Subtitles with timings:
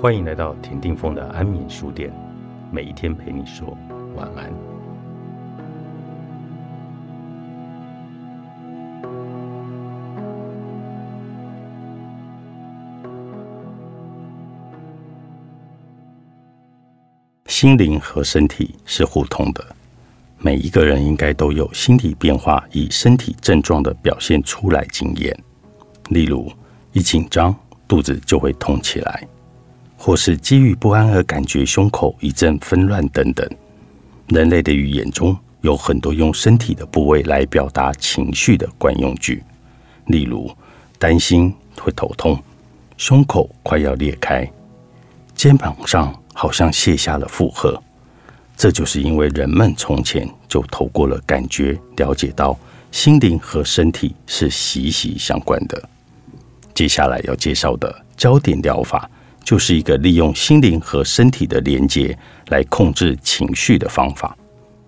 [0.00, 2.10] 欢迎来到田定峰的安眠书店，
[2.72, 3.76] 每一天陪你说
[4.16, 4.50] 晚安。
[17.44, 19.62] 心灵和身体是互通的，
[20.38, 25.38] 每一个人应该都有心理变化以身体症状的表现出来经验，
[26.08, 26.50] 例如
[26.92, 27.54] 一紧张，
[27.86, 29.28] 肚子就会痛起来。
[30.02, 33.46] 或是基于不安而感觉胸口一阵纷乱等等，
[34.28, 39.44] 人类的语言中有很多用身体的部位来表达情绪的惯用句，
[40.06, 40.50] 例如
[40.98, 42.42] 担心会头痛，
[42.96, 44.50] 胸口快要裂开，
[45.34, 47.78] 肩膀上好像卸下了负荷。
[48.56, 52.58] 这就是因为人们从前就透过了感觉了解到
[52.90, 55.88] 心灵和身体是息息相关的。
[56.72, 59.06] 接下来要介绍的焦点疗法。
[59.50, 62.16] 就是一个利用心灵和身体的连接
[62.50, 64.36] 来控制情绪的方法。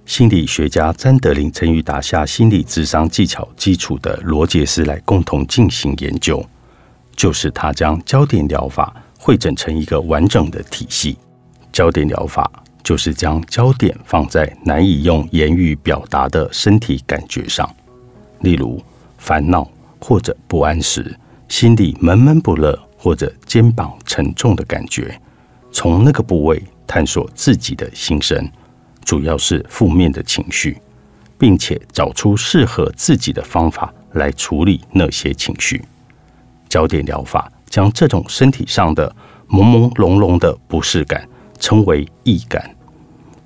[0.07, 6.41] 心理学家詹德林曾与打下心理智商技巧基础的罗杰斯来共同进行研究，
[7.17, 11.19] 就是他将焦点疗法汇整成一个完整的体系。
[11.73, 12.49] 焦点疗法
[12.85, 17.69] 就是将焦点放在难以用言语表达的身体感觉上，
[18.43, 18.81] 例如
[19.19, 19.69] 烦恼
[19.99, 21.13] 或者不安时，
[21.49, 22.79] 心里闷闷不乐。
[23.03, 25.21] 或者肩膀沉重的感觉，
[25.73, 28.49] 从那个部位探索自己的心声，
[29.05, 30.81] 主要是负面的情绪，
[31.37, 35.83] 并且找出适合自己的方法来处理那些情绪。
[36.69, 39.13] 焦点疗法将这种身体上的
[39.49, 42.73] 朦朦胧胧的不适感称为易感。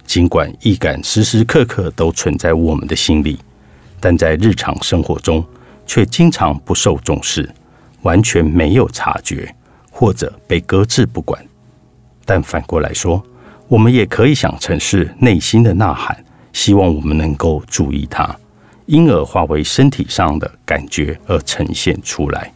[0.05, 3.39] 尽管易感时时刻刻都存在我们的心里，
[3.99, 5.43] 但在日常生活中
[5.87, 7.49] 却经常不受重视。
[8.07, 9.53] 完全没有察觉，
[9.91, 11.45] 或者被搁置不管。
[12.25, 13.21] 但反过来说，
[13.67, 16.17] 我们也可以想成是内心的呐喊，
[16.53, 18.25] 希望我们能够注意它，
[18.87, 22.53] 因而化为身体上的感觉而呈现出来。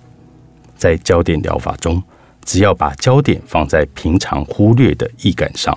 [0.77, 2.01] 在焦点疗法中，
[2.45, 5.77] 只要把焦点放在平常忽略的易感上，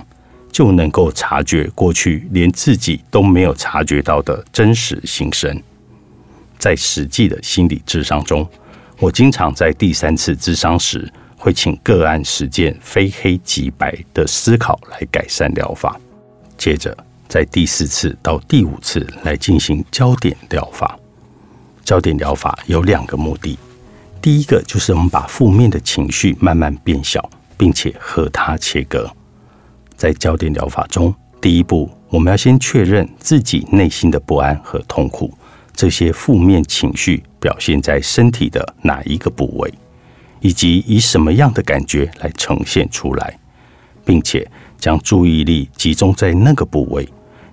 [0.51, 5.59] 就能够察觉过去连自己都没有察觉到的真实心声。
[6.59, 8.47] 在实际的心理智商中。
[8.99, 15.99] 我经常在第三次咨商时，会请个案实践非黑即白的思考来改善疗法。
[16.57, 16.95] 接着，
[17.27, 20.97] 在第四次到第五次来进行焦点疗法。
[21.83, 23.57] 焦点疗法有两个目的：
[24.21, 29.11] 第一个就是我们把负面的情绪慢慢变小，并且和它切割。
[29.97, 35.33] 在焦点疗法中，第一步我们要先确认自己内心的不安和痛苦。
[35.75, 39.69] 这些负面情绪表现在身体的哪一个部位，
[40.39, 43.37] 以及以什么样的感觉来呈现出来，
[44.05, 47.05] 并且将注意力集中在那个部位，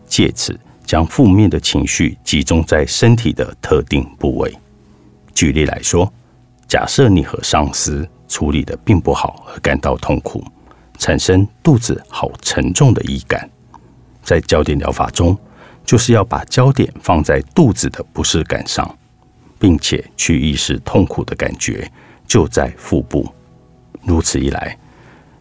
[0.06, 4.56] 借此将负面的情绪集中在身体的特定部位。
[5.34, 6.08] 举例来说，
[6.68, 10.44] 假设你和上司处理的并不好而感到痛苦，
[10.98, 13.50] 产生肚子好沉重的意感，
[14.22, 15.36] 在焦点疗法中。
[15.82, 18.86] 就是要把焦点放在肚子的不适感上，
[19.60, 21.88] 并且去意识痛苦的感觉
[22.26, 23.24] 就在腹部。
[24.02, 24.76] 如此一来，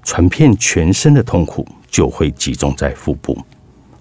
[0.03, 3.37] 传遍全身的痛苦就会集中在腹部，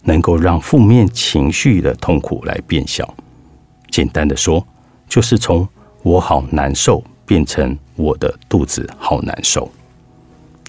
[0.02, 3.14] 能够让负面情绪的痛苦来变小。
[3.90, 4.66] 简单的说，
[5.08, 5.66] 就是从
[6.02, 9.70] 我好难受变成我的肚子好难受。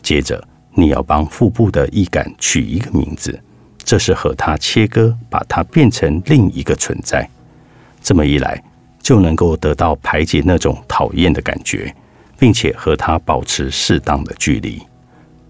[0.04, 0.42] 接着，
[0.74, 3.38] 你要帮腹部的易感取一个名字。
[3.84, 7.28] 这是和它切割，把它变成另一个存在。
[8.02, 8.64] 这么一来，
[9.02, 11.94] 就能够得到排解那种讨厌的感觉，
[12.38, 14.82] 并且和它保持适当的距离。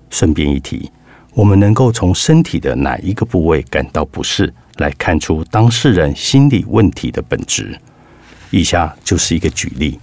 [0.10, 0.92] 顺便一提，
[1.34, 7.78] 我们能够从身体的哪一个部位感到不适，来看出当事人心理问题的本质。
[8.52, 10.00] 以下就是一个举例：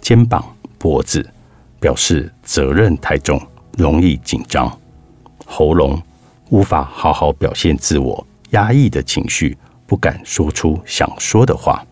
[0.00, 0.44] 肩膀、
[0.78, 1.28] 脖子
[1.80, 3.40] 表示责任太重，
[3.76, 4.68] 容易紧张；
[5.44, 6.00] 喉咙。
[6.50, 9.56] 无法好好表现自我，压抑的情绪，
[9.86, 11.84] 不敢说出想说的话。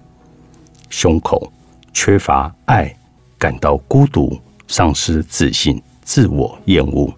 [0.92, 1.50] 胸口
[1.94, 2.94] 缺乏爱，
[3.38, 7.10] 感到孤独，丧失自信，自我厌恶。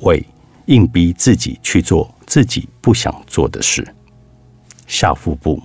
[0.00, 0.22] 胃
[0.66, 3.82] 硬逼自己去做自己不想做的事。
[4.86, 5.60] 下腹部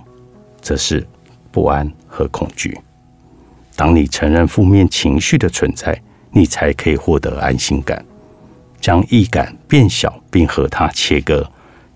[0.62, 1.06] 则是
[1.52, 2.76] 不安和恐惧。
[3.76, 6.00] 当你承认负面情绪的存在，
[6.30, 8.02] 你才可以获得安心感。
[8.80, 11.46] 将易感变小，并和它切割，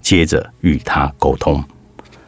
[0.03, 1.65] 接着与它沟通，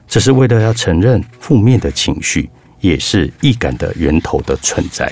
[0.08, 2.48] 这是为了要承认负面的情绪
[2.82, 5.10] 也是易感的源头的存在。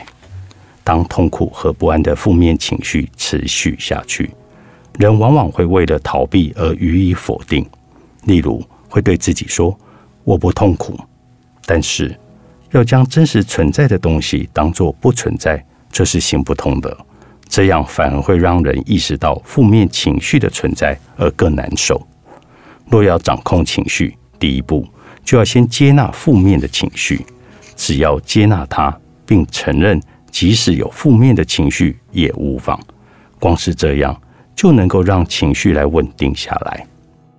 [0.85, 4.31] 当痛苦和不安的负面情绪持续下去，
[4.99, 7.65] 人往往会为了逃避而予以否定。
[8.25, 9.79] 例如，会对自己说
[10.25, 10.99] ：“我不痛苦。”
[11.65, 12.15] 但是，
[12.73, 16.95] 要将真实存在的东西当作不存在，这是行不通的。
[17.49, 22.01] 这样反而会让人意识到负面情绪的存在而更难受。
[22.87, 24.87] 若要掌控情绪，第一步
[25.25, 27.25] 就要先接纳负面的情绪。
[27.81, 28.95] 只要接纳它，
[29.25, 29.99] 并承认
[30.31, 32.79] 即使有负面的情绪也无妨。
[33.39, 34.15] 光是这样，
[34.55, 36.87] 就能够让情绪来稳定下来。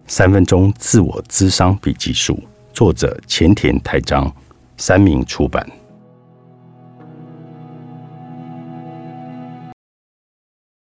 [0.08, 2.42] 三分钟自我咨商笔记术，
[2.74, 4.34] 作者前田太章，
[4.78, 5.64] 三明出版。